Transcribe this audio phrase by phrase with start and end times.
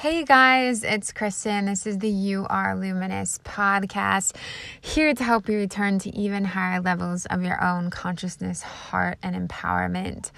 [0.00, 1.64] Hey guys, it's Kristen.
[1.64, 4.36] This is the You Are Luminous podcast,
[4.78, 9.34] here to help you return to even higher levels of your own consciousness, heart, and
[9.34, 10.32] empowerment.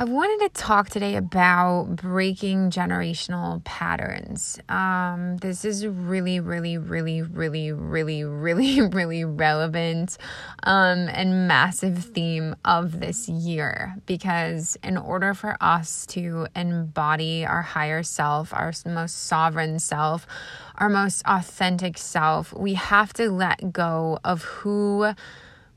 [0.00, 4.56] I wanted to talk today about breaking generational patterns.
[4.68, 10.16] Um, this is really, really, really, really, really, really, really relevant
[10.62, 17.62] um, and massive theme of this year because, in order for us to embody our
[17.62, 20.28] higher self, our most sovereign self,
[20.76, 25.12] our most authentic self, we have to let go of who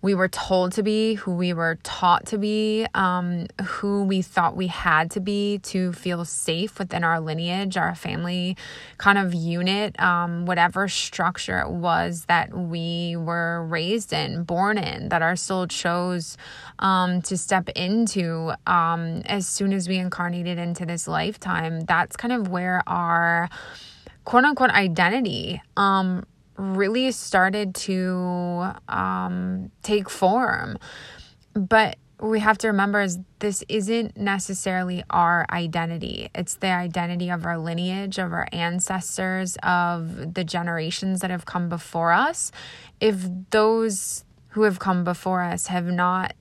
[0.02, 4.56] we were told to be, who we were taught to be, um, who we thought
[4.56, 8.58] we had to be to feel safe within our lineage, our family
[8.98, 15.10] kind of unit, um, whatever structure it was that we were raised in, born in,
[15.10, 16.36] that our soul chose
[16.80, 21.82] um, to step into um, as soon as we incarnated into this lifetime.
[21.82, 23.50] That's kind of where our
[24.26, 26.26] quote unquote identity um,
[26.62, 30.78] really started to um, take form.
[31.54, 36.30] But we have to remember is this isn't necessarily our identity.
[36.36, 41.68] It's the identity of our lineage, of our ancestors, of the generations that have come
[41.68, 42.52] before us.
[43.00, 46.34] If those who have come before us have not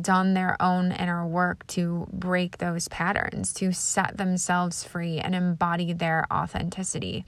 [0.00, 5.92] done their own inner work to break those patterns, to set themselves free and embody
[5.92, 7.24] their authenticity.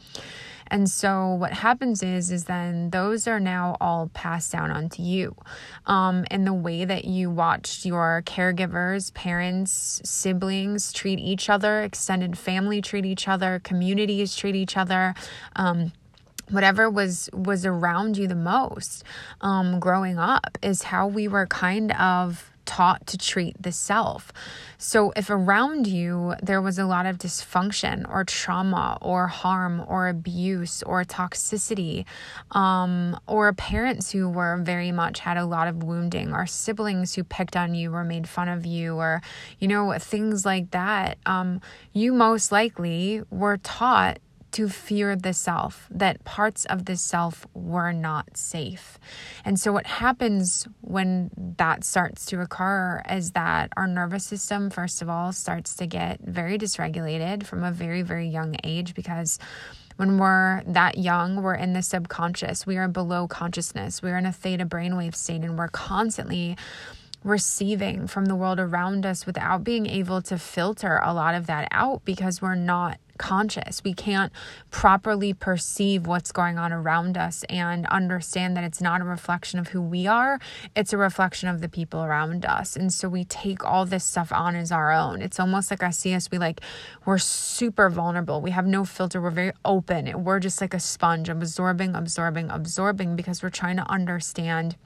[0.69, 5.37] And so what happens is is then those are now all passed down onto you.
[5.87, 12.37] Um, and the way that you watched your caregivers, parents, siblings treat each other, extended
[12.37, 15.15] family treat each other, communities treat each other.
[15.55, 15.93] Um,
[16.51, 19.03] whatever was was around you the most
[19.41, 24.33] um, growing up is how we were kind of taught to treat the self.
[24.79, 30.09] So, if around you there was a lot of dysfunction or trauma or harm or
[30.09, 32.05] abuse or toxicity,
[32.51, 37.25] um, or parents who were very much had a lot of wounding, or siblings who
[37.25, 39.23] picked on you or made fun of you, or,
[39.59, 41.61] you know, things like that, um,
[41.93, 44.19] you most likely were taught
[44.53, 48.99] to fear the self, that parts of the self were not safe.
[49.45, 55.03] And so, what happens when that starts to occur is that our nervous system, first
[55.03, 59.39] of all, starts to get very dysregulated from a very, very young age because
[59.97, 64.33] when we're that young, we're in the subconscious, we are below consciousness, we're in a
[64.33, 66.57] theta brainwave state, and we're constantly
[67.25, 71.67] receiving from the world around us without being able to filter a lot of that
[71.73, 73.83] out because we're not conscious.
[73.85, 74.33] We can't
[74.71, 79.69] properly perceive what's going on around us and understand that it's not a reflection of
[79.69, 80.39] who we are,
[80.75, 82.77] it's a reflection of the people around us.
[82.77, 85.23] And so we take all this stuff on as our own.
[85.23, 86.61] It's almost like I see us, we like,
[87.05, 88.41] we're super vulnerable.
[88.41, 89.21] We have no filter.
[89.21, 90.25] We're very open.
[90.25, 94.77] We're just like a sponge, absorbing, absorbing, absorbing because we're trying to understand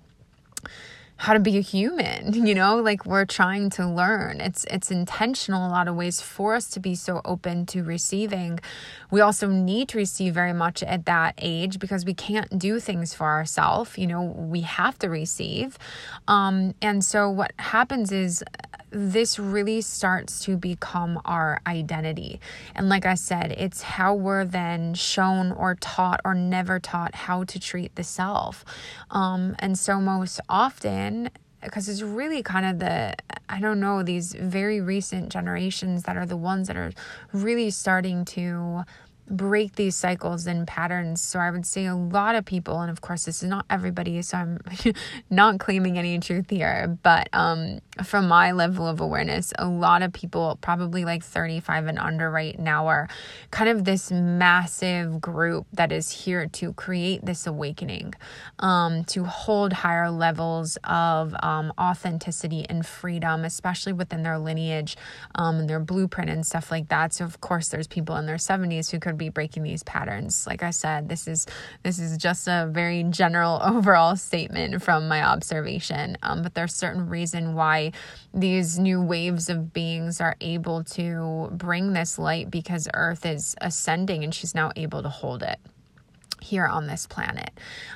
[1.21, 4.41] how to be a human you know like we're trying to learn.
[4.41, 8.59] It's it's intentional a lot of ways for us to be so open to receiving.
[9.11, 13.13] We also need to receive very much at that age because we can't do things
[13.13, 15.79] for ourselves you know we have to receive.
[16.27, 18.43] Um and so what happens is
[18.91, 22.41] this really starts to become our identity.
[22.75, 27.45] And like I said, it's how we're then shown or taught or never taught how
[27.45, 28.65] to treat the self.
[29.11, 31.31] Um, and so, most often,
[31.63, 33.15] because it's really kind of the
[33.49, 36.93] I don't know these very recent generations that are the ones that are
[37.33, 38.85] really starting to
[39.31, 41.23] break these cycles and patterns.
[41.23, 44.21] So I would say a lot of people, and of course this is not everybody,
[44.23, 44.59] so I'm
[45.31, 50.13] not claiming any truth here, but um, from my level of awareness, a lot of
[50.13, 53.09] people, probably like 35 and under right now, are
[53.51, 58.15] kind of this massive group that is here to create this awakening,
[58.59, 64.97] um, to hold higher levels of um, authenticity and freedom, especially within their lineage
[65.37, 67.15] um, and their blueprint and stuff like that.
[67.15, 70.47] So of course there's people in their 70s who could be breaking these patterns.
[70.47, 71.47] Like I said, this is
[71.85, 76.19] this is just a very general overall statement from my observation.
[76.25, 77.93] Um, but there's certain reason why
[78.35, 84.25] these new waves of beings are able to bring this light because Earth is ascending
[84.25, 85.61] and she's now able to hold it
[86.41, 87.51] here on this planet.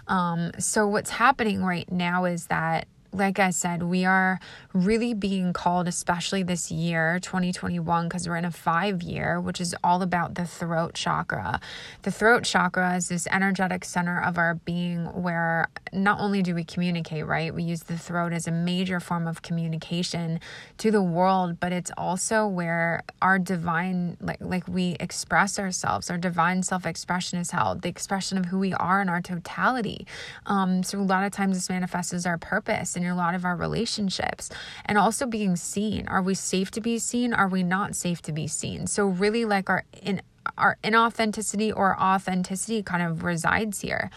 [0.07, 4.41] Um, so what's happening right now is that like I said, we are
[4.73, 9.75] really being called, especially this year, 2021, because we're in a five year, which is
[9.85, 11.61] all about the throat chakra.
[12.03, 16.65] The throat chakra is this energetic center of our being where not only do we
[16.65, 17.55] communicate, right?
[17.55, 20.41] We use the throat as a major form of communication
[20.79, 26.19] to the world, but it's also where our divine, like, like we express ourselves, our
[26.19, 30.05] divine self expression is held, the expression of who we are in our totality.
[30.47, 33.45] Um, so a lot of times this manifests as our purpose in a lot of
[33.45, 34.51] our relationships
[34.85, 36.09] and also being seen.
[36.09, 37.33] Are we safe to be seen?
[37.33, 38.87] Are we not safe to be seen?
[38.87, 40.23] So really like our in
[40.59, 44.11] our inauthenticity or authenticity kind of resides here.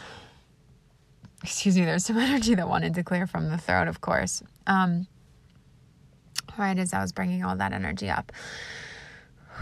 [1.44, 4.44] Excuse me, there's some energy that wanted to clear from the throat, of course.
[4.66, 5.08] Um,
[6.58, 8.32] right as I was bringing all that energy up.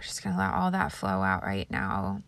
[0.00, 2.22] Just gonna let all that flow out right now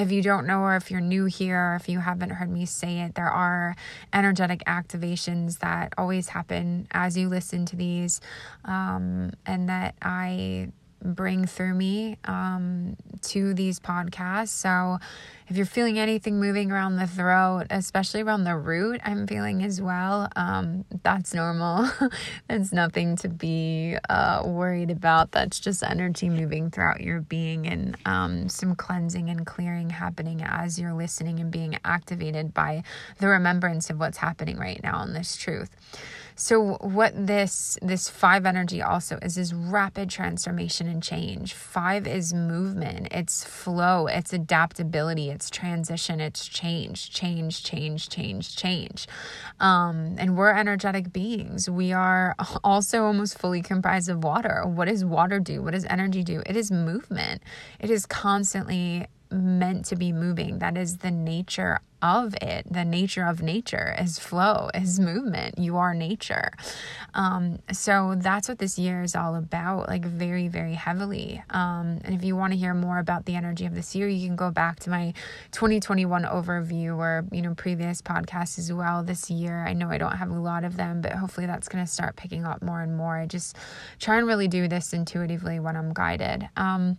[0.00, 3.00] if you don't know or if you're new here if you haven't heard me say
[3.00, 3.76] it, there are
[4.12, 8.20] energetic activations that always happen as you listen to these.
[8.64, 14.48] Um, and that I bring through me um, to these podcasts.
[14.48, 14.98] So
[15.48, 19.82] if you're feeling anything moving around the throat, especially around the root, I'm feeling as
[19.82, 21.90] well, um, that's normal.
[22.48, 25.32] it's nothing to be uh, worried about.
[25.32, 30.78] That's just energy moving throughout your being and um, some cleansing and clearing happening as
[30.78, 32.84] you're listening and being activated by
[33.18, 35.70] the remembrance of what's happening right now in this truth.
[36.40, 41.52] So what this this 5 energy also is is rapid transformation and change.
[41.52, 49.06] 5 is movement, it's flow, it's adaptability, it's transition, it's change, change, change, change, change.
[49.60, 51.68] Um, and we're energetic beings.
[51.68, 52.34] We are
[52.64, 54.62] also almost fully comprised of water.
[54.64, 55.62] What does water do?
[55.62, 56.42] What does energy do?
[56.46, 57.42] It is movement.
[57.78, 60.58] It is constantly meant to be moving.
[60.58, 62.66] That is the nature of it.
[62.70, 65.58] The nature of nature is flow, is movement.
[65.58, 66.52] You are nature.
[67.14, 71.42] Um, so that's what this year is all about, like very, very heavily.
[71.50, 74.26] Um, and if you want to hear more about the energy of this year, you
[74.26, 75.12] can go back to my
[75.52, 79.64] 2021 overview or, you know, previous podcasts as well this year.
[79.66, 82.16] I know I don't have a lot of them, but hopefully that's going to start
[82.16, 83.18] picking up more and more.
[83.18, 83.56] I just
[83.98, 86.48] try and really do this intuitively when I'm guided.
[86.56, 86.98] Um,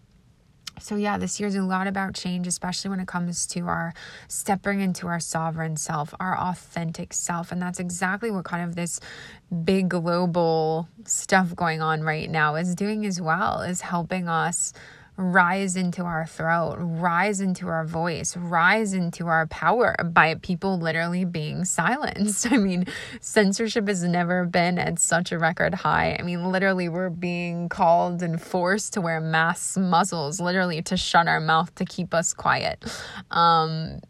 [0.82, 3.94] so, yeah, this year's a lot about change, especially when it comes to our
[4.28, 7.52] stepping into our sovereign self, our authentic self.
[7.52, 9.00] And that's exactly what kind of this
[9.64, 14.74] big global stuff going on right now is doing as well, is helping us
[15.22, 21.26] rise into our throat, rise into our voice, rise into our power by people literally
[21.26, 22.48] being silenced.
[22.52, 22.86] I mean,
[23.20, 26.18] censorship has never been at such a record high.
[26.20, 31.28] I mean, literally, we're being called and forced to wear mask muzzles, literally to shut
[31.28, 32.84] our mouth to keep us quiet.
[33.30, 34.02] Um,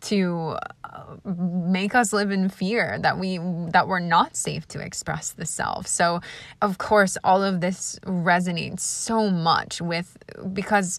[0.00, 3.38] to uh, make us live in fear that we
[3.70, 6.20] that we're not safe to express the self so
[6.62, 10.16] of course all of this resonates so much with
[10.52, 10.98] because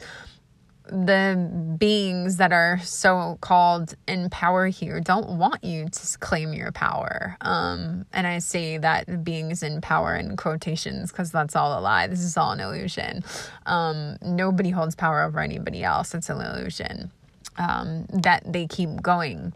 [0.91, 6.71] the beings that are so called in power here don't want you to claim your
[6.71, 7.37] power.
[7.39, 12.07] Um, and I say that beings in power in quotations because that's all a lie.
[12.07, 13.23] This is all an illusion.
[13.65, 16.13] Um, nobody holds power over anybody else.
[16.13, 17.11] It's an illusion
[17.57, 19.53] um, that they keep going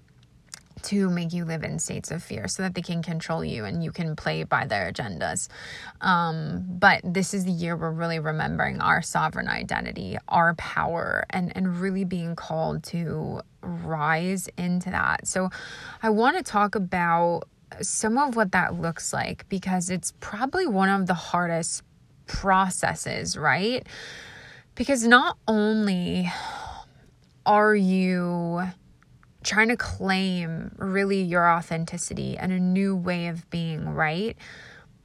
[0.84, 3.84] to make you live in states of fear so that they can control you and
[3.84, 5.48] you can play by their agendas.
[6.02, 11.52] Um, but this is the year we're really remembering our sovereign identity, our power, and,
[11.56, 15.28] and really being called to rise into that.
[15.28, 15.50] So
[16.04, 17.44] I want to talk about
[17.82, 21.84] some of what that looks like because it's probably one of the hardest
[22.28, 23.88] processes, right?
[24.76, 26.32] Because not only
[27.46, 28.64] are you
[29.44, 34.36] trying to claim really your authenticity and a new way of being, right?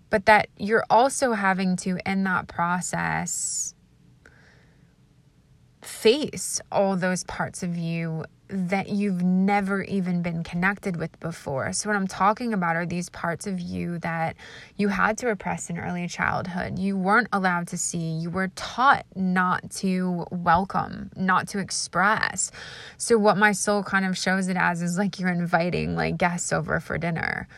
[0.08, 3.74] But that you're also having to, in that process,
[5.82, 11.72] face all those parts of you that you've never even been connected with before.
[11.72, 14.36] So, what I'm talking about are these parts of you that
[14.76, 16.78] you had to repress in early childhood.
[16.78, 22.50] You weren't allowed to see, you were taught not to welcome, not to express.
[22.96, 26.52] So, what my soul kind of shows it as is like you're inviting like guests
[26.52, 27.48] over for dinner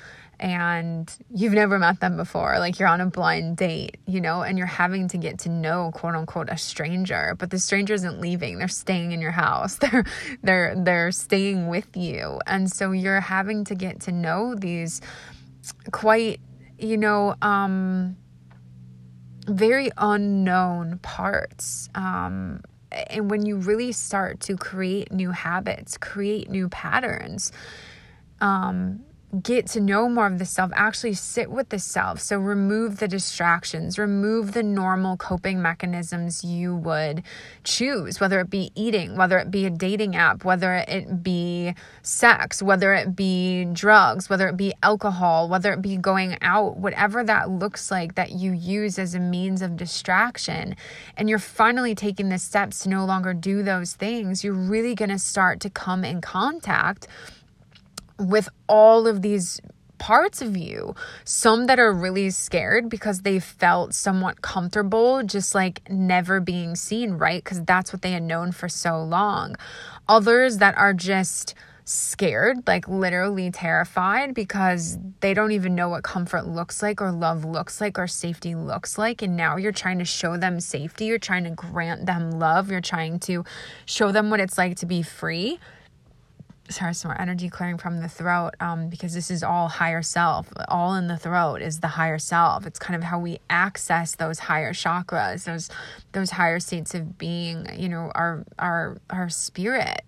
[0.42, 4.58] and you've never met them before like you're on a blind date you know and
[4.58, 8.58] you're having to get to know quote unquote a stranger but the stranger isn't leaving.
[8.58, 9.76] They're staying in your house.
[9.82, 10.04] They're
[10.42, 12.40] they're they're staying with you.
[12.46, 15.00] And so you're having to get to know these
[15.90, 16.40] quite
[16.78, 18.16] you know um
[19.46, 26.68] very unknown parts um and when you really start to create new habits create new
[26.68, 27.52] patterns
[28.40, 29.04] um,
[29.40, 32.20] get to know more of the self, actually sit with the self.
[32.20, 37.22] So remove the distractions, remove the normal coping mechanisms you would
[37.64, 42.62] choose, whether it be eating, whether it be a dating app, whether it be sex,
[42.62, 47.48] whether it be drugs, whether it be alcohol, whether it be going out, whatever that
[47.48, 50.76] looks like that you use as a means of distraction.
[51.16, 54.44] And you're finally taking the steps to no longer do those things.
[54.44, 57.08] You're really going to start to come in contact
[58.18, 59.60] with all of these
[60.02, 60.96] parts of you.
[61.24, 67.12] Some that are really scared because they felt somewhat comfortable, just like never being seen,
[67.12, 67.42] right?
[67.42, 69.54] Because that's what they had known for so long.
[70.08, 71.54] Others that are just
[71.84, 77.44] scared, like literally terrified because they don't even know what comfort looks like or love
[77.44, 79.22] looks like or safety looks like.
[79.22, 82.80] And now you're trying to show them safety, you're trying to grant them love, you're
[82.80, 83.44] trying to
[83.86, 85.60] show them what it's like to be free
[86.72, 90.48] sorry, some more energy clearing from the throat um, because this is all higher self.
[90.68, 92.66] All in the throat is the higher self.
[92.66, 95.70] It's kind of how we access those higher chakras, those
[96.12, 97.66] those higher states of being.
[97.78, 100.02] You know, our our our spirit.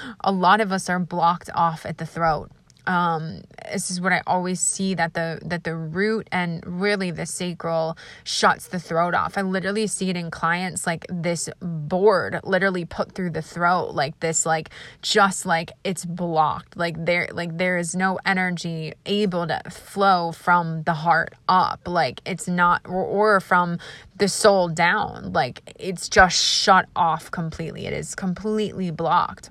[0.20, 2.50] A lot of us are blocked off at the throat
[2.88, 7.26] um, this is what I always see that the that the root and really the
[7.26, 9.36] sacral shuts the throat off.
[9.36, 14.18] I literally see it in clients like this board literally put through the throat like
[14.20, 14.70] this like
[15.02, 16.78] just like it's blocked.
[16.78, 21.80] Like there like there is no energy able to flow from the heart up.
[21.86, 23.78] Like it's not or, or from
[24.16, 25.34] the soul down.
[25.34, 27.84] Like it's just shut off completely.
[27.86, 29.50] It is completely blocked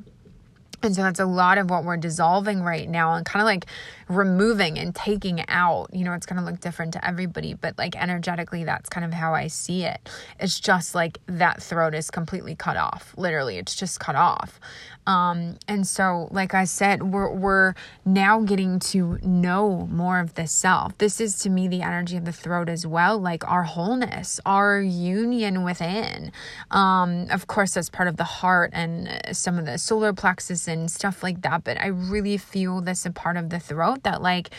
[0.88, 3.65] and so that's a lot of what we're dissolving right now and kind of like
[4.08, 5.90] removing and taking out.
[5.94, 9.14] You know, it's going to look different to everybody, but like energetically, that's kind of
[9.14, 10.10] how I see it.
[10.40, 13.14] It's just like that throat is completely cut off.
[13.18, 14.60] Literally, it's just cut off.
[15.06, 20.48] Um, and so, like I said, we're, we're now getting to know more of the
[20.48, 20.98] self.
[20.98, 24.82] This is to me the energy of the throat as well, like our wholeness, our
[24.82, 26.34] union within.
[26.72, 30.92] Um, of course, that's part of the heart and some of the solar plexus and
[30.92, 34.50] stuff like that, but I really feel this a part of the throat that, like,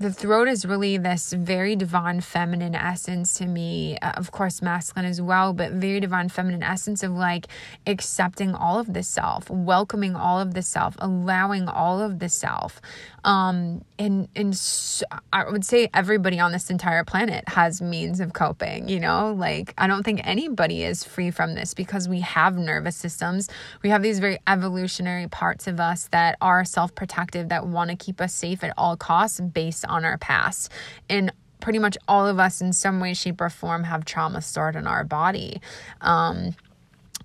[0.00, 5.04] the throat is really this very divine feminine essence to me uh, of course masculine
[5.04, 7.48] as well but very divine feminine essence of like
[7.86, 12.80] accepting all of the self welcoming all of the self allowing all of the self
[13.24, 18.32] um and and so, i would say everybody on this entire planet has means of
[18.32, 19.34] coping you know?
[19.36, 23.48] Like i don't think anybody is free from this because we have nervous systems.
[23.82, 28.20] We have these very evolutionary parts of us that are self-protective that want to keep
[28.20, 30.70] us safe at all costs based on our past.
[31.08, 34.76] And pretty much all of us in some way shape or form have trauma stored
[34.76, 35.60] in our body.
[36.00, 36.54] Um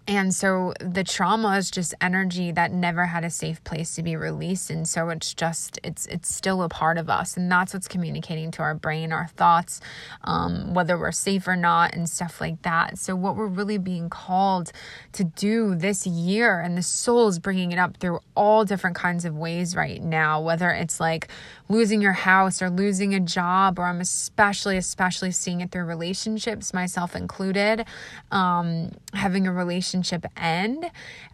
[0.05, 4.17] and so the trauma is just energy that never had a safe place to be
[4.17, 4.69] released.
[4.69, 7.37] And so it's just, it's, it's still a part of us.
[7.37, 9.79] And that's what's communicating to our brain, our thoughts,
[10.25, 12.97] um, whether we're safe or not, and stuff like that.
[12.97, 14.73] So, what we're really being called
[15.13, 19.23] to do this year, and the soul is bringing it up through all different kinds
[19.23, 21.29] of ways right now, whether it's like
[21.69, 26.73] losing your house or losing a job, or I'm especially, especially seeing it through relationships,
[26.73, 27.85] myself included,
[28.31, 30.89] um, having a relationship relationship end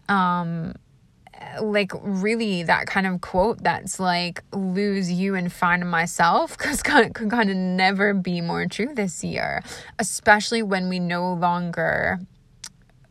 [0.08, 0.74] um
[1.62, 7.14] like really that kind of quote that's like lose you and find myself because could,
[7.14, 9.62] could kind of never be more true this year
[9.98, 12.20] especially when we no longer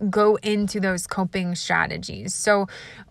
[0.09, 2.33] go into those coping strategies.
[2.33, 2.67] So,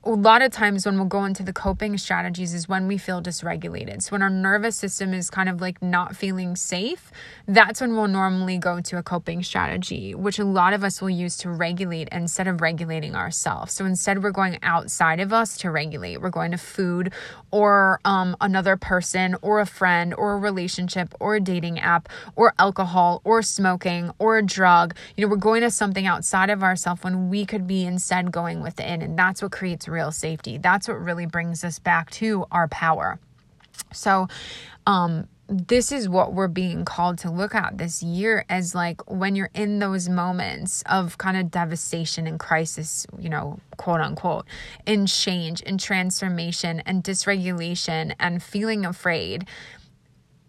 [0.09, 3.21] a lot of times when we'll go into the coping strategies is when we feel
[3.21, 4.00] dysregulated.
[4.00, 7.12] So, when our nervous system is kind of like not feeling safe,
[7.47, 11.11] that's when we'll normally go to a coping strategy, which a lot of us will
[11.11, 13.75] use to regulate instead of regulating ourselves.
[13.75, 16.23] So, instead, we're going outside of us to regulate.
[16.23, 17.12] We're going to food
[17.50, 22.55] or um, another person or a friend or a relationship or a dating app or
[22.59, 24.97] alcohol or smoking or a drug.
[25.19, 28.62] You know, we're going to something outside of ourselves when we could be instead going
[28.62, 29.03] within.
[29.03, 30.59] And that's what creates real safety.
[30.59, 33.19] That's what really brings us back to our power.
[33.93, 34.28] So,
[34.87, 39.35] um, this is what we're being called to look at this year as like when
[39.35, 44.45] you're in those moments of kind of devastation and crisis, you know, quote unquote,
[44.85, 49.47] in change and transformation and dysregulation and feeling afraid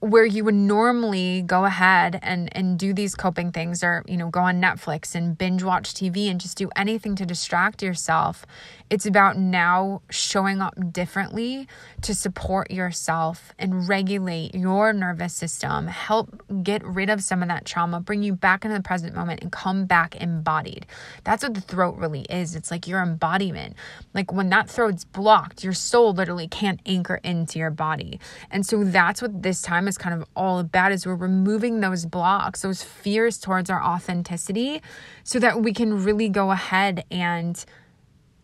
[0.01, 4.29] where you would normally go ahead and and do these coping things or you know
[4.29, 8.45] go on Netflix and binge watch TV and just do anything to distract yourself
[8.89, 11.67] it's about now showing up differently
[12.01, 17.65] to support yourself and regulate your nervous system, help get rid of some of that
[17.65, 20.87] trauma, bring you back into the present moment, and come back embodied.
[21.23, 22.55] That's what the throat really is.
[22.55, 23.75] It's like your embodiment.
[24.13, 28.19] Like when that throat's blocked, your soul literally can't anchor into your body.
[28.49, 32.05] And so that's what this time is kind of all about is we're removing those
[32.05, 34.81] blocks, those fears towards our authenticity
[35.23, 37.63] so that we can really go ahead and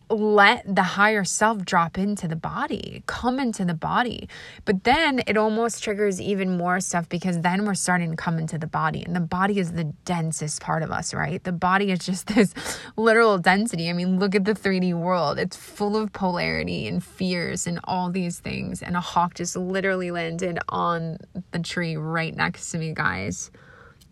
[0.08, 4.28] let the higher self drop into the body, come into the body.
[4.64, 8.58] But then it almost triggers even more stuff because then we're starting to come into
[8.58, 9.02] the body.
[9.04, 11.42] And the body is the densest part of us, right?
[11.42, 12.54] The body is just this
[12.96, 13.90] literal density.
[13.90, 15.38] I mean, look at the 3D world.
[15.38, 18.82] It's full of polarity and fears and all these things.
[18.82, 21.18] And a hawk just literally landed on
[21.50, 23.50] the tree right next to me, guys.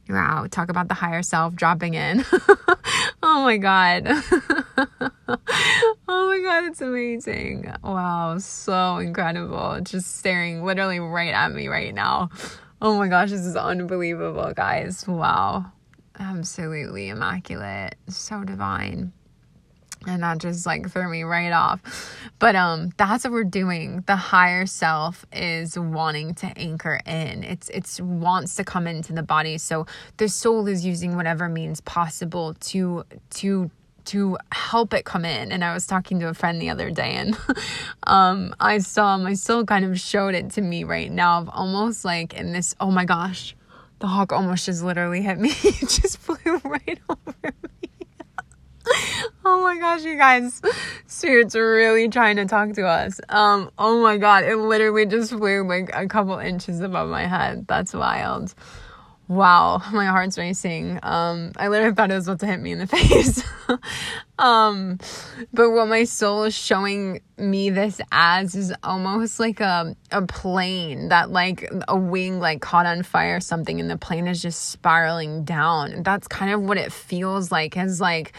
[0.08, 2.25] Wow, talk about the higher self dropping in.
[3.23, 4.02] oh my God.
[4.06, 5.08] oh
[6.08, 7.73] my God, it's amazing.
[7.82, 9.80] Wow, so incredible.
[9.82, 12.28] Just staring literally right at me right now.
[12.82, 15.06] Oh my gosh, this is unbelievable, guys.
[15.08, 15.73] Wow.
[16.18, 17.96] Absolutely immaculate.
[18.08, 19.12] So divine
[20.06, 21.80] and that just like threw me right off.
[22.38, 24.02] But um that's what we're doing.
[24.06, 27.44] The higher self is wanting to anchor in.
[27.44, 29.58] It's it's wants to come into the body.
[29.58, 33.70] So the soul is using whatever means possible to to
[34.06, 35.50] to help it come in.
[35.50, 37.38] And i was talking to a friend the other day and
[38.06, 42.04] um i saw my soul kind of showed it to me right now of almost
[42.04, 43.56] like in this oh my gosh
[44.04, 45.50] the hawk almost just literally hit me.
[45.64, 47.88] It just flew right over me
[49.44, 50.60] oh my gosh, you guys.
[51.06, 53.20] Spirit's really trying to talk to us.
[53.28, 57.66] Um, oh my god, it literally just flew like a couple inches above my head.
[57.66, 58.54] That's wild.
[59.26, 60.98] Wow, my heart's racing.
[61.02, 63.42] Um, I literally thought it was about to hit me in the face.
[64.38, 64.98] um,
[65.54, 71.08] but what my soul is showing me this as is almost like a a plane
[71.08, 74.68] that like a wing like caught on fire or something and the plane is just
[74.68, 76.02] spiraling down.
[76.02, 78.34] That's kind of what it feels like as like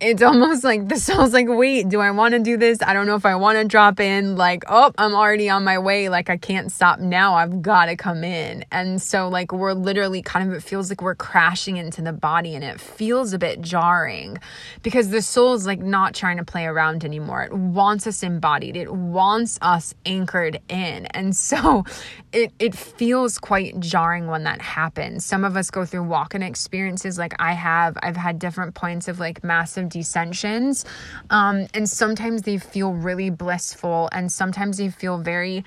[0.00, 2.78] it's almost like the soul's like, wait, do I want to do this?
[2.82, 4.36] I don't know if I want to drop in.
[4.36, 6.08] Like, oh, I'm already on my way.
[6.08, 7.34] Like, I can't stop now.
[7.34, 8.64] I've got to come in.
[8.72, 12.54] And so, like, we're literally kind of, it feels like we're crashing into the body
[12.54, 14.38] and it feels a bit jarring
[14.82, 17.42] because the soul's like not trying to play around anymore.
[17.42, 21.06] It wants us embodied, it wants us anchored in.
[21.06, 21.84] And so,
[22.32, 25.26] it, it feels quite jarring when that happens.
[25.26, 27.98] Some of us go through walk in experiences like I have.
[28.02, 30.84] I've had different points of like massive descensions.
[31.28, 35.64] Um, and sometimes they feel really blissful, and sometimes they feel very,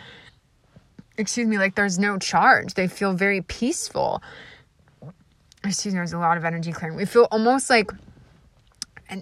[1.18, 2.74] excuse me, like there's no charge.
[2.74, 4.24] They feel very peaceful.
[5.64, 6.98] Excuse me, there's a lot of energy clearing.
[6.98, 7.92] We feel almost like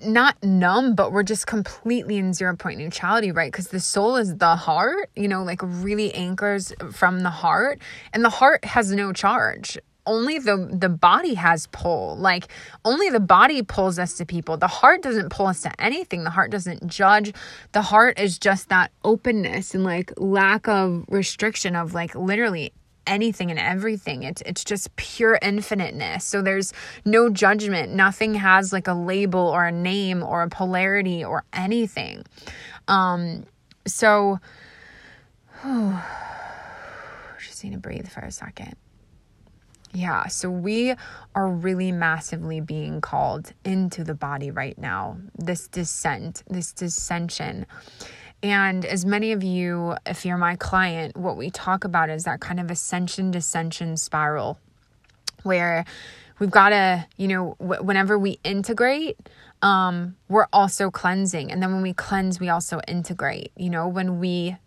[0.05, 3.51] not numb, but we're just completely in zero point neutrality, right?
[3.51, 7.79] Because the soul is the heart, you know, like really anchors from the heart,
[8.13, 12.17] and the heart has no charge only the the body has pull.
[12.17, 12.47] Like
[12.85, 14.57] only the body pulls us to people.
[14.57, 16.23] The heart doesn't pull us to anything.
[16.23, 17.33] The heart doesn't judge.
[17.71, 22.73] The heart is just that openness and like lack of restriction of like literally
[23.07, 24.23] anything and everything.
[24.23, 26.25] It's it's just pure infiniteness.
[26.25, 26.73] So there's
[27.05, 27.93] no judgment.
[27.93, 32.23] Nothing has like a label or a name or a polarity or anything.
[32.87, 33.45] Um
[33.85, 34.39] so
[37.61, 38.75] just need to breathe for a second
[39.93, 40.95] yeah, so we
[41.36, 45.17] are really massively being called into the body right now.
[45.36, 47.65] This descent, this descension.
[48.43, 52.39] And as many of you, if you're my client, what we talk about is that
[52.39, 54.60] kind of ascension descension spiral
[55.43, 55.86] where
[56.39, 59.17] we've got to, you know, w- whenever we integrate,
[59.62, 61.51] um, we're also cleansing.
[61.51, 63.51] And then when we cleanse, we also integrate.
[63.56, 64.58] You know, when we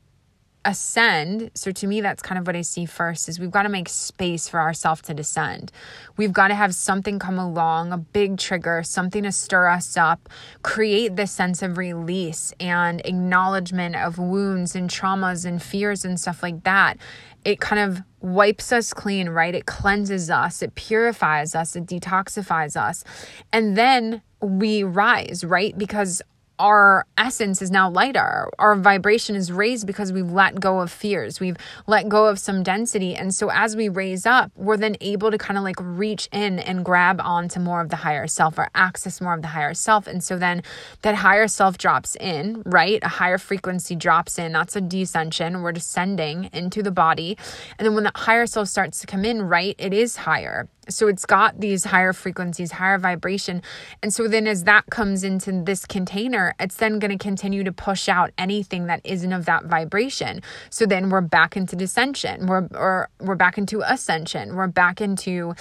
[0.64, 1.50] ascend.
[1.54, 3.88] So to me that's kind of what i see first is we've got to make
[3.88, 5.70] space for ourselves to descend.
[6.16, 10.28] We've got to have something come along a big trigger something to stir us up
[10.62, 16.42] create this sense of release and acknowledgement of wounds and traumas and fears and stuff
[16.42, 16.96] like that.
[17.44, 19.54] It kind of wipes us clean right?
[19.54, 23.04] It cleanses us it purifies us it detoxifies us.
[23.52, 25.76] And then we rise right?
[25.76, 26.22] Because
[26.58, 28.48] our essence is now lighter.
[28.58, 31.40] Our vibration is raised because we've let go of fears.
[31.40, 33.14] We've let go of some density.
[33.14, 36.58] And so as we raise up, we're then able to kind of like reach in
[36.60, 40.06] and grab onto more of the higher self or access more of the higher self.
[40.06, 40.62] And so then
[41.02, 43.02] that higher self drops in, right?
[43.02, 44.52] A higher frequency drops in.
[44.52, 45.62] That's a descension.
[45.62, 47.36] We're descending into the body.
[47.78, 50.68] And then when that higher self starts to come in, right, it is higher.
[50.88, 53.62] So it's got these higher frequencies, higher vibration.
[54.02, 57.72] And so then as that comes into this container, it's then going to continue to
[57.72, 60.42] push out anything that isn't of that vibration.
[60.70, 62.46] So then we're back into descension.
[62.46, 64.54] We're or we're back into ascension.
[64.56, 65.54] We're back into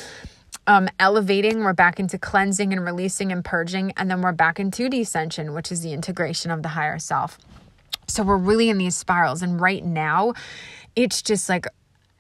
[0.68, 4.90] um, elevating, we're back into cleansing and releasing and purging, and then we're back into
[4.90, 7.38] descension, which is the integration of the higher self.
[8.08, 9.42] So we're really in these spirals.
[9.42, 10.34] And right now,
[10.96, 11.66] it's just like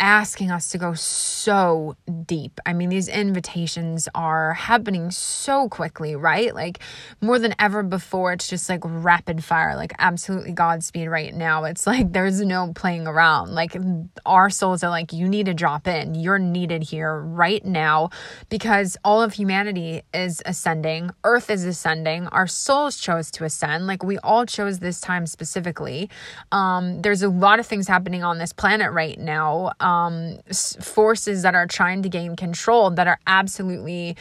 [0.03, 2.59] asking us to go so deep.
[2.65, 6.53] I mean, these invitations are happening so quickly, right?
[6.53, 6.79] Like
[7.21, 11.63] more than ever before, it's just like rapid fire, like absolutely Godspeed right now.
[11.63, 13.55] It's like there's no playing around.
[13.55, 13.77] Like
[14.25, 16.15] our souls are like, you need to drop in.
[16.15, 18.09] You're needed here right now
[18.49, 23.87] because all of humanity is ascending, Earth is ascending, our souls chose to ascend.
[23.87, 26.09] Like we all chose this time specifically.
[26.51, 29.71] Um, there's a lot of things happening on this planet right now.
[29.79, 30.39] Um, um,
[30.81, 34.15] forces that are trying to gain control that are absolutely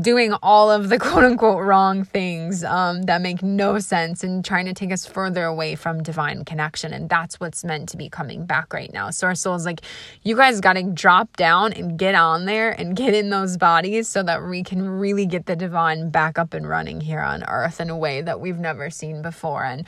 [0.00, 4.66] doing all of the quote unquote wrong things um, that make no sense and trying
[4.66, 6.92] to take us further away from divine connection.
[6.92, 9.10] And that's what's meant to be coming back right now.
[9.10, 9.82] So our soul's like,
[10.22, 14.08] you guys got to drop down and get on there and get in those bodies
[14.08, 17.80] so that we can really get the divine back up and running here on earth
[17.80, 19.64] in a way that we've never seen before.
[19.64, 19.86] And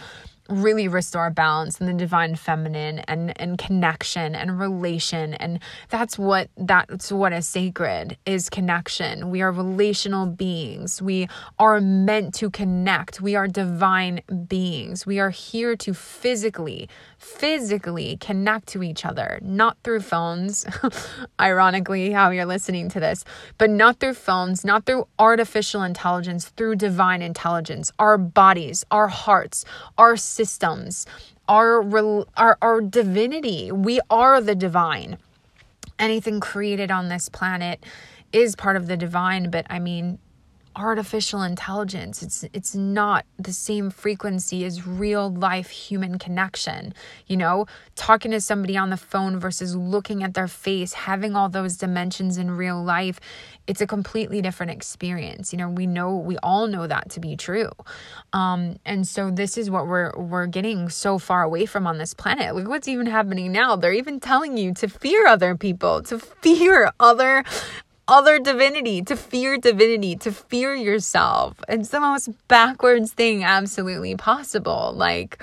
[0.49, 5.35] really restore balance and the divine feminine and and connection and relation.
[5.35, 9.31] And that's what that's what is sacred is connection.
[9.31, 11.03] We are relational beings.
[11.03, 13.21] We are meant to connect.
[13.21, 15.07] We are divine beings.
[15.07, 20.65] We are here to physically physically connect to each other, not through phones,
[21.41, 23.25] ironically, how you're listening to this,
[23.59, 29.65] but not through phones, not through artificial intelligence, through divine intelligence, our bodies, our hearts,
[29.99, 31.05] our systems,
[31.49, 31.83] our,
[32.37, 33.73] our, our divinity.
[33.73, 35.19] We are the divine.
[35.99, 37.85] Anything created on this planet
[38.33, 40.21] is part of the divine, but I mean,
[40.79, 42.23] artificial intelligence.
[42.23, 46.95] It's it's not the same frequency as real life human connection.
[47.27, 51.49] You know, talking to somebody on the phone versus looking at their face, having all
[51.49, 53.21] those dimensions in real life,
[53.67, 55.53] it's a completely different experience.
[55.53, 57.71] You know, we know we all know that to be true.
[58.33, 62.15] Um, and so this is what we're we're getting so far away from on this
[62.15, 62.55] planet.
[62.55, 63.77] Look what's even happening now.
[63.77, 67.45] They're even telling you to fear other people, to fear other
[68.09, 71.55] other divinity, to fear divinity, to fear yourself.
[71.69, 74.93] It's the most backwards thing absolutely possible.
[74.97, 75.43] Like,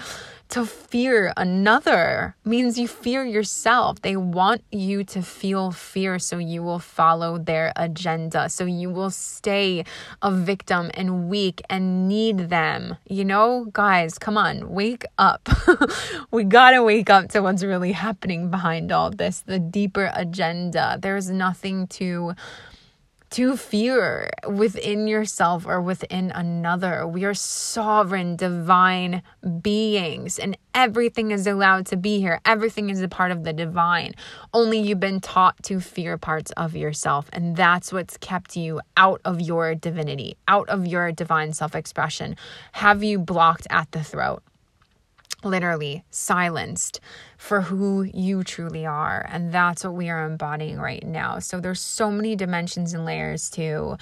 [0.49, 4.01] to fear another means you fear yourself.
[4.01, 8.49] They want you to feel fear so you will follow their agenda.
[8.49, 9.83] So you will stay
[10.21, 12.97] a victim and weak and need them.
[13.07, 15.49] You know, guys, come on, wake up.
[16.31, 20.97] we gotta wake up to what's really happening behind all this, the deeper agenda.
[21.01, 22.35] There's nothing to
[23.31, 27.07] to fear within yourself or within another.
[27.07, 29.23] We are sovereign, divine
[29.61, 32.39] beings, and everything is allowed to be here.
[32.45, 34.13] Everything is a part of the divine.
[34.53, 39.21] Only you've been taught to fear parts of yourself, and that's what's kept you out
[39.25, 42.35] of your divinity, out of your divine self expression.
[42.73, 44.43] Have you blocked at the throat?
[45.45, 46.99] Literally silenced
[47.37, 49.25] for who you truly are.
[49.29, 51.39] And that's what we are embodying right now.
[51.39, 53.97] So there's so many dimensions and layers to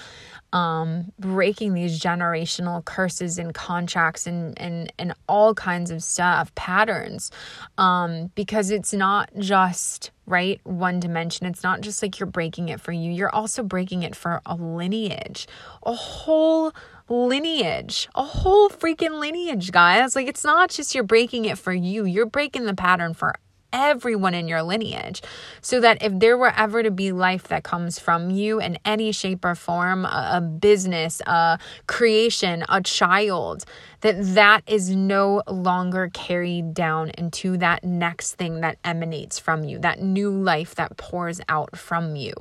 [0.54, 7.32] um, breaking these generational curses and contracts and and and all kinds of stuff patterns.
[7.78, 11.48] Um, because it's not just right one dimension.
[11.48, 13.12] It's not just like you're breaking it for you.
[13.12, 15.48] You're also breaking it for a lineage
[15.86, 16.74] a whole
[17.14, 20.16] lineage, a whole freaking lineage, guys.
[20.16, 23.36] Like, it's not just you're breaking it for you, you're breaking the pattern for
[23.74, 25.22] everyone in your lineage.
[25.62, 29.12] So that if there were ever to be life that comes from you in any
[29.12, 33.66] shape or form, a, a business, a creation, a child,
[34.02, 39.80] that that is no longer carried down into that next thing that emanates from you,
[39.80, 42.34] that new life that pours out from you.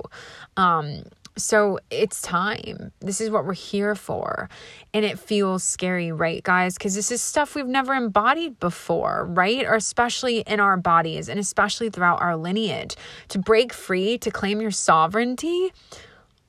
[0.55, 1.03] Um,
[1.35, 2.91] so it's time.
[2.99, 4.49] This is what we're here for.
[4.93, 6.75] And it feels scary, right, guys?
[6.75, 9.65] Because this is stuff we've never embodied before, right?
[9.65, 12.95] Or especially in our bodies and especially throughout our lineage.
[13.29, 15.71] To break free, to claim your sovereignty,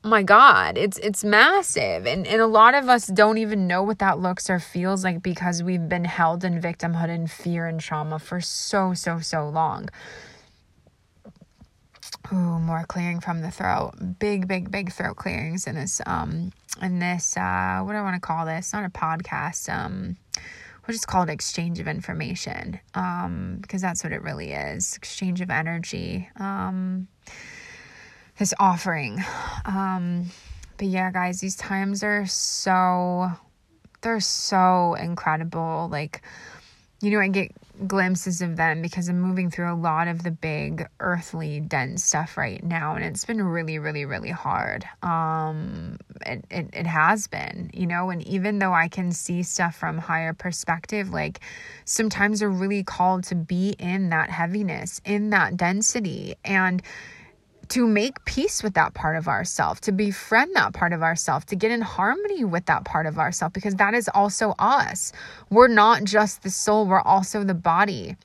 [0.07, 4.01] my god it's it's massive and and a lot of us don't even know what
[4.01, 8.19] that looks or feels like because we've been held in victimhood and fear and trauma
[8.19, 9.89] for so so so long
[12.33, 13.93] Ooh, more clearing from the throat.
[14.19, 18.15] Big, big, big throat clearings in this um in this uh what do I want
[18.15, 18.73] to call this?
[18.73, 19.69] Not a podcast.
[19.73, 20.17] Um
[20.87, 22.79] we'll just call it exchange of information.
[22.95, 24.97] Um, because that's what it really is.
[24.97, 26.29] Exchange of energy.
[26.37, 27.09] Um
[28.39, 29.23] this offering.
[29.67, 30.31] Um
[30.79, 33.31] but yeah, guys, these times are so
[34.01, 35.89] they're so incredible.
[35.91, 36.23] Like
[37.03, 37.53] you know, I get
[37.87, 42.37] glimpses of them because I'm moving through a lot of the big earthly dense stuff
[42.37, 44.85] right now and it's been really really really hard.
[45.03, 49.75] Um it, it, it has been you know and even though I can see stuff
[49.77, 51.41] from higher perspective like
[51.85, 56.83] sometimes we're really called to be in that heaviness in that density and
[57.71, 61.57] to make peace with that part of ourself, to befriend that part of ourself, to
[61.57, 65.13] get in harmony with that part of ourself, because that is also us.
[65.51, 68.17] We're not just the soul, we're also the body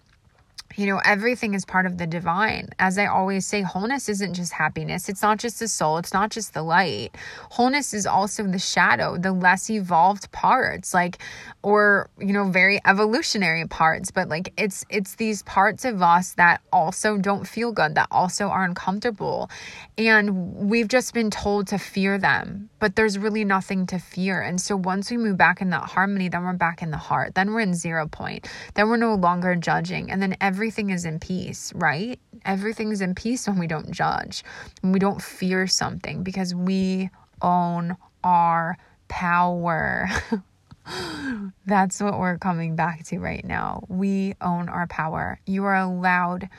[0.80, 2.70] you know, everything is part of the divine.
[2.80, 5.10] As I always say, wholeness isn't just happiness.
[5.10, 5.98] It's not just the soul.
[5.98, 7.18] It's not just the light.
[7.50, 11.18] Wholeness is also the shadow, the less evolved parts, like,
[11.64, 14.10] or, you know, very evolutionary parts.
[14.10, 18.48] But like, it's, it's these parts of us that also don't feel good, that also
[18.48, 19.50] are uncomfortable.
[19.98, 24.42] And we've just been told to fear them, but there's really nothing to fear.
[24.42, 27.36] And so once we move back in that harmony, then we're back in the heart.
[27.36, 28.48] Then we're in zero point.
[28.74, 30.12] Then we're no longer judging.
[30.12, 32.20] And then everything is in peace, right?
[32.46, 34.44] Everything's in peace when we don't judge,
[34.82, 37.10] when we don't fear something because we
[37.42, 40.10] own our power.
[41.66, 43.84] That's what we're coming back to right now.
[43.90, 45.40] We own our power.
[45.46, 46.50] You are allowed,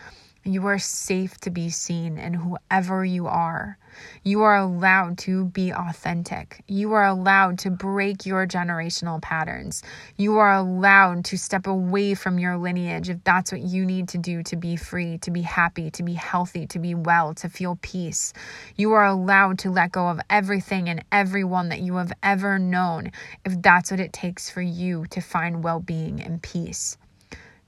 [0.44, 3.76] you are safe to be seen in whoever you are.
[4.22, 6.62] You are allowed to be authentic.
[6.66, 9.83] You are allowed to break your generational patterns.
[10.16, 14.18] You are allowed to step away from your lineage if that's what you need to
[14.18, 17.79] do to be free, to be happy, to be healthy, to be well, to feel
[17.83, 18.33] peace.
[18.76, 23.12] You are allowed to let go of everything and everyone that you have ever known
[23.44, 26.96] if that's what it takes for you to find well being and peace.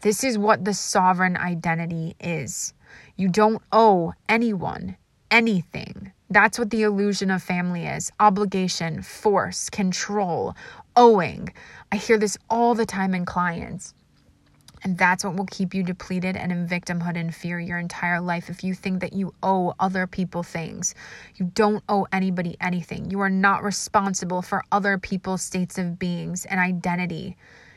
[0.02, 2.74] This is what the sovereign identity is.
[3.16, 4.96] You don't owe anyone
[5.30, 6.12] anything.
[6.28, 10.56] That's what the illusion of family is obligation, force, control,
[10.96, 11.52] owing.
[11.92, 13.94] I hear this all the time in clients.
[14.82, 18.50] And that's what will keep you depleted and in victimhood and fear your entire life
[18.50, 20.96] if you think that you owe other people things.
[21.36, 23.08] You don't owe anybody anything.
[23.08, 27.36] You are not responsible for other people's states of beings and identity.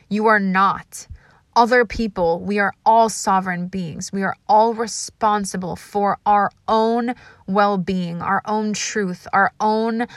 [0.09, 1.07] You are not
[1.55, 2.39] other people.
[2.39, 4.11] We are all sovereign beings.
[4.11, 7.15] We are all responsible for our own
[7.47, 10.07] well being, our own truth, our own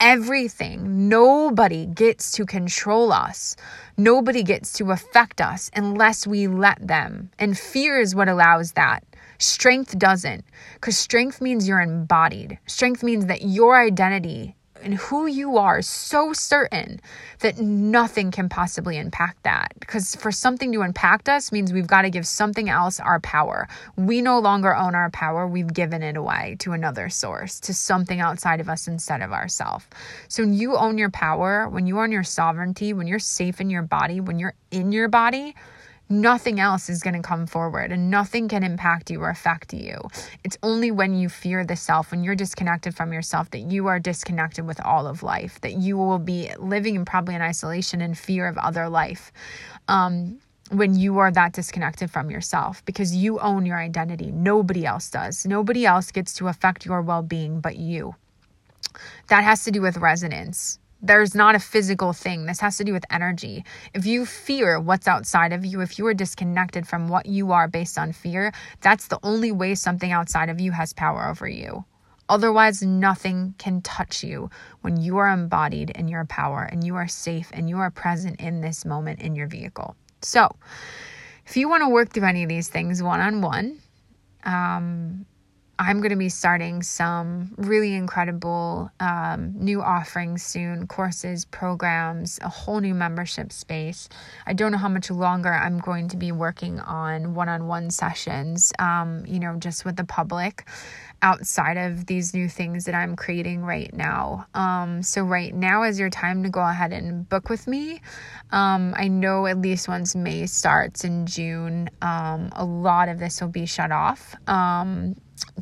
[0.00, 1.08] everything.
[1.08, 3.56] Nobody gets to control us.
[3.96, 7.30] Nobody gets to affect us unless we let them.
[7.38, 9.04] And fear is what allows that.
[9.38, 10.44] Strength doesn't,
[10.74, 12.58] because strength means you're embodied.
[12.66, 17.00] Strength means that your identity and who you are so certain
[17.40, 19.72] that nothing can possibly impact that.
[19.80, 23.66] Because for something to impact us means we've got to give something else our power.
[23.96, 28.20] We no longer own our power, we've given it away to another source, to something
[28.20, 29.86] outside of us instead of ourselves.
[30.28, 33.70] So when you own your power, when you own your sovereignty, when you're safe in
[33.70, 35.54] your body, when you're in your body,
[36.08, 39.98] nothing else is going to come forward and nothing can impact you or affect you.
[40.42, 43.98] It's only when you fear the self, when you're disconnected from yourself, that you are
[43.98, 48.16] disconnected with all of life, that you will be living in probably in isolation and
[48.16, 49.32] fear of other life.
[49.88, 50.38] Um,
[50.70, 54.32] when you are that disconnected from yourself because you own your identity.
[54.32, 55.44] Nobody else does.
[55.44, 58.14] Nobody else gets to affect your well being but you.
[59.28, 62.46] That has to do with resonance there's not a physical thing.
[62.46, 63.62] This has to do with energy.
[63.92, 67.68] If you fear what's outside of you, if you are disconnected from what you are
[67.68, 71.84] based on fear, that's the only way something outside of you has power over you.
[72.30, 74.48] Otherwise, nothing can touch you
[74.80, 78.40] when you are embodied in your power and you are safe and you are present
[78.40, 79.94] in this moment in your vehicle.
[80.22, 80.56] So,
[81.46, 83.78] if you want to work through any of these things one on one,
[85.78, 92.48] I'm going to be starting some really incredible um, new offerings soon courses, programs, a
[92.48, 94.08] whole new membership space.
[94.46, 97.90] I don't know how much longer I'm going to be working on one on one
[97.90, 100.68] sessions, um, you know, just with the public
[101.22, 104.46] outside of these new things that I'm creating right now.
[104.54, 108.00] Um, so, right now is your time to go ahead and book with me.
[108.52, 113.40] Um, I know at least once May starts in June, um, a lot of this
[113.40, 114.36] will be shut off.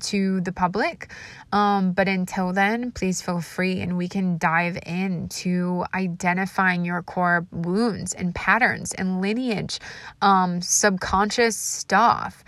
[0.00, 1.10] To the public.
[1.52, 7.46] Um, but until then, please feel free and we can dive into identifying your core
[7.52, 9.78] wounds and patterns and lineage,
[10.20, 12.42] um, subconscious stuff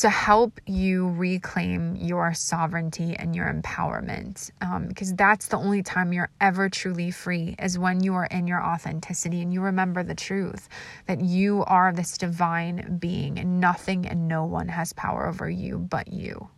[0.00, 4.50] to help you reclaim your sovereignty and your empowerment.
[4.62, 8.46] Um, because that's the only time you're ever truly free is when you are in
[8.46, 10.68] your authenticity and you remember the truth
[11.06, 15.78] that you are this divine being and nothing and no one has power over you
[15.78, 16.48] but you.